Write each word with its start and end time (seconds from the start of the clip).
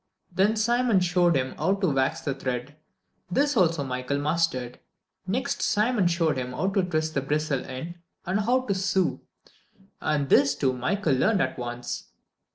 Then 0.33 0.55
Simon 0.55 0.99
showed 0.99 1.35
him 1.37 1.53
how 1.57 1.75
to 1.75 1.93
wax 1.93 2.21
the 2.21 2.33
thread. 2.33 2.75
This 3.29 3.55
also 3.55 3.83
Michael 3.83 4.17
mastered. 4.17 4.79
Next 5.27 5.61
Simon 5.61 6.07
showed 6.07 6.37
him 6.39 6.53
how 6.53 6.69
to 6.69 6.81
twist 6.81 7.13
the 7.13 7.21
bristle 7.21 7.63
in, 7.63 7.99
and 8.25 8.39
how 8.39 8.61
to 8.61 8.73
sew, 8.73 9.21
and 10.01 10.27
this, 10.27 10.55
too, 10.55 10.73
Michael 10.73 11.13
learned 11.13 11.41
at 11.43 11.55
once. 11.59 12.05